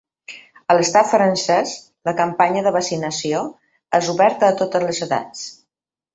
[0.73, 1.73] A l’estat francès,
[2.09, 3.43] la campanya de vaccinació
[4.01, 5.47] és oberta a totes les edats.